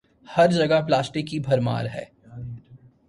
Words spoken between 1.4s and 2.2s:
بھرمار ہے۔